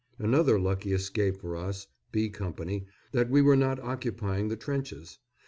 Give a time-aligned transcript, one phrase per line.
[0.17, 2.55] Another lucky escape for us (B Co.)
[3.11, 5.19] that we were not occupying the trenches.